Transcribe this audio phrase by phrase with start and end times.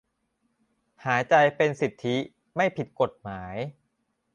[1.05, 2.15] หายใจเป็นสิทธิ
[2.55, 3.55] ไม่ผิดกฎหมาย